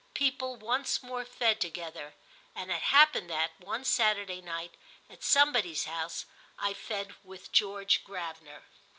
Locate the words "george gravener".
7.51-8.63